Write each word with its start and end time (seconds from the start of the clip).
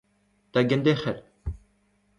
Da 0.53 0.61
genderc'hel 0.69 1.19